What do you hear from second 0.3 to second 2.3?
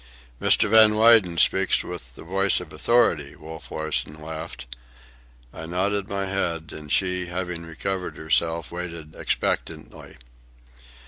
"Mr. Van Weyden speaks with the